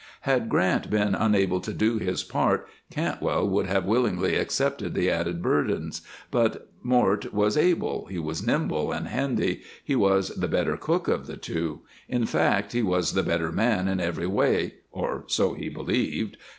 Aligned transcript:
Had 0.21 0.49
Grant 0.49 0.89
been 0.89 1.13
unable 1.13 1.59
to 1.61 1.71
do 1.73 1.99
his 1.99 2.23
part 2.23 2.67
Cantwell 2.89 3.47
would 3.47 3.67
have 3.67 3.85
willingly 3.85 4.35
accepted 4.35 4.95
the 4.95 5.11
added 5.11 5.43
burden, 5.43 5.91
but 6.31 6.71
Mort 6.81 7.31
was 7.31 7.55
able, 7.55 8.07
he 8.07 8.17
was 8.17 8.43
nimble 8.43 8.91
and 8.91 9.07
"handy," 9.07 9.61
he 9.83 9.95
was 9.95 10.29
the 10.29 10.47
better 10.47 10.75
cook 10.75 11.07
of 11.07 11.27
the 11.27 11.37
two; 11.37 11.81
in 12.09 12.25
fact, 12.25 12.73
he 12.73 12.81
was 12.81 13.13
the 13.13 13.21
better 13.21 13.51
man 13.51 13.87
in 13.87 13.99
every 13.99 14.25
way 14.25 14.73
or 14.91 15.23
so 15.27 15.53
he 15.53 15.69
believed. 15.69 16.35